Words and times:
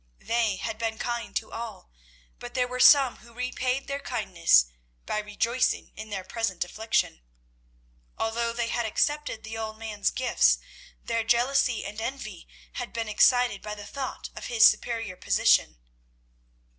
They 0.23 0.55
had 0.55 0.79
been 0.79 0.97
kind 0.97 1.35
to 1.35 1.51
all, 1.51 1.91
but 2.39 2.55
there 2.55 2.67
were 2.67 2.79
some 2.79 3.17
who 3.17 3.35
repaid 3.35 3.85
their 3.85 3.99
kindness 3.99 4.65
by 5.05 5.19
rejoicing 5.19 5.91
in 5.95 6.09
their 6.09 6.23
present 6.23 6.65
affliction. 6.65 7.21
Although 8.17 8.51
they 8.51 8.69
had 8.69 8.87
accepted 8.87 9.43
the 9.43 9.59
old 9.59 9.77
man's 9.77 10.09
gifts, 10.09 10.57
their 11.03 11.23
jealousy 11.23 11.85
and 11.85 12.01
envy 12.01 12.47
had 12.73 12.93
been 12.93 13.07
excited 13.07 13.61
by 13.61 13.75
the 13.75 13.85
thought 13.85 14.31
of 14.35 14.47
his 14.47 14.65
superior 14.65 15.17
position. 15.17 15.77